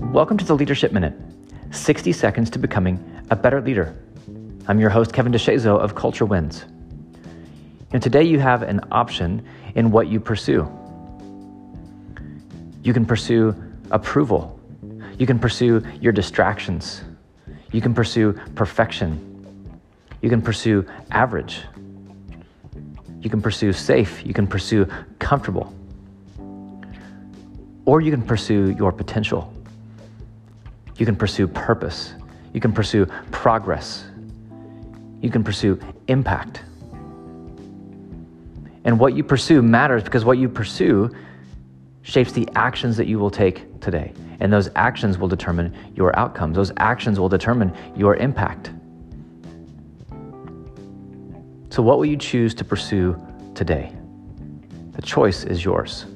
[0.00, 1.12] Welcome to the Leadership Minute
[1.72, 3.96] 60 seconds to becoming a better leader.
[4.68, 6.64] I'm your host, Kevin DeShazo of Culture Wins.
[7.92, 9.44] And today you have an option
[9.74, 10.70] in what you pursue.
[12.84, 13.56] You can pursue
[13.90, 14.58] approval,
[15.18, 17.02] you can pursue your distractions,
[17.72, 19.50] you can pursue perfection,
[20.22, 21.62] you can pursue average,
[23.20, 24.86] you can pursue safe, you can pursue
[25.18, 25.74] comfortable,
[27.84, 29.52] or you can pursue your potential.
[30.98, 32.12] You can pursue purpose.
[32.52, 34.04] You can pursue progress.
[35.20, 36.62] You can pursue impact.
[38.84, 41.10] And what you pursue matters because what you pursue
[42.02, 44.12] shapes the actions that you will take today.
[44.40, 46.56] And those actions will determine your outcomes.
[46.56, 48.70] Those actions will determine your impact.
[51.70, 53.20] So, what will you choose to pursue
[53.54, 53.92] today?
[54.92, 56.06] The choice is yours.